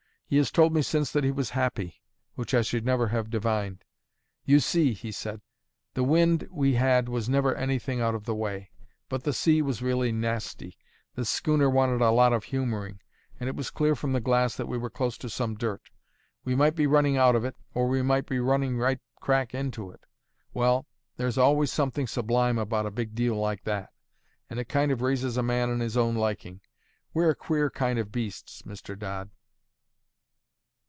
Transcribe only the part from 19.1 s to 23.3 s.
crack into it. Well, there's always something sublime about a big